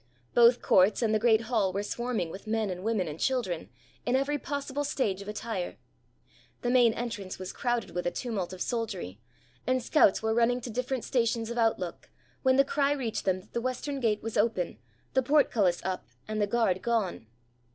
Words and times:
Both 0.33 0.63
courts 0.63 1.03
and 1.03 1.13
the 1.13 1.19
great 1.19 1.41
hall 1.41 1.71
were 1.71 1.83
swarming 1.83 2.31
with 2.31 2.47
men 2.47 2.71
and 2.71 2.83
women 2.83 3.07
and 3.07 3.19
children, 3.19 3.69
in 4.03 4.15
every 4.15 4.39
possible 4.39 4.83
stage 4.83 5.21
of 5.21 5.27
attire. 5.27 5.77
The 6.63 6.71
main 6.71 6.95
entrance 6.95 7.37
was 7.37 7.53
crowded 7.53 7.91
with 7.91 8.07
a 8.07 8.09
tumult 8.09 8.51
of 8.51 8.63
soldiery, 8.63 9.19
and 9.67 9.79
scouts 9.83 10.23
were 10.23 10.33
rushing 10.33 10.59
to 10.61 10.71
different 10.71 11.03
stations 11.03 11.51
of 11.51 11.59
outlook, 11.59 12.09
when 12.41 12.55
the 12.55 12.65
cry 12.65 12.93
reached 12.93 13.25
them 13.25 13.41
that 13.41 13.53
the 13.53 13.61
western 13.61 13.99
gate 13.99 14.23
was 14.23 14.37
open, 14.37 14.79
the 15.13 15.21
portcullis 15.21 15.81
up, 15.85 16.07
and 16.27 16.41
the 16.41 16.47
guard 16.47 16.81
gone. 16.81 17.27